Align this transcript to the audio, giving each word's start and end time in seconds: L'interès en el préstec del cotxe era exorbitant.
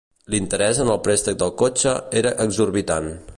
L'interès 0.35 0.79
en 0.85 0.89
el 0.93 0.97
préstec 1.09 1.37
del 1.43 1.53
cotxe 1.63 1.93
era 2.23 2.33
exorbitant. 2.47 3.13